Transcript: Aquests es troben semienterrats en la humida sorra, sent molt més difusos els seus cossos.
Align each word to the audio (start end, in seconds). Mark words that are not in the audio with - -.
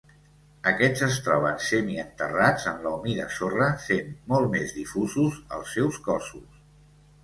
Aquests 0.69 1.03
es 1.07 1.19
troben 1.27 1.59
semienterrats 1.65 2.67
en 2.73 2.81
la 2.87 2.95
humida 2.97 3.29
sorra, 3.37 3.71
sent 3.87 4.13
molt 4.35 4.53
més 4.59 4.77
difusos 4.83 5.41
els 5.61 5.79
seus 5.81 6.05
cossos. 6.13 6.63